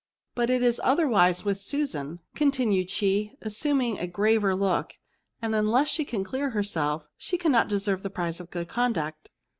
[0.33, 4.95] But it is otherwise with Susan,*' continued she, assuming a graver look;'^
[5.43, 9.29] and unless she can clear herself, she cannot deserve the prize of good conduct."